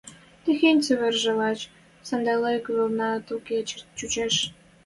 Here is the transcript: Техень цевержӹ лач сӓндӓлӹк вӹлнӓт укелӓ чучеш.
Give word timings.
Техень 0.43 0.83
цевержӹ 0.85 1.31
лач 1.39 1.59
сӓндӓлӹк 2.07 2.65
вӹлнӓт 2.75 3.25
укелӓ 3.35 3.63
чучеш. 3.97 4.35